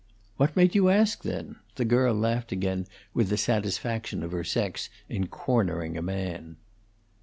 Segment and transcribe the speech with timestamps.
[0.37, 4.89] "What made you ask, then?" The girl laughed again with the satisfaction of her sex
[5.07, 6.55] in cornering a man.